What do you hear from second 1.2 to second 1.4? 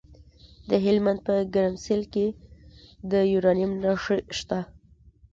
په